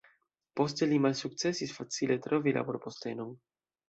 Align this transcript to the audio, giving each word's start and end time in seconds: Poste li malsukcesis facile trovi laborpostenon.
Poste 0.59 0.85
li 0.93 0.95
malsukcesis 1.03 1.73
facile 1.79 2.17
trovi 2.23 2.55
laborpostenon. 2.57 3.31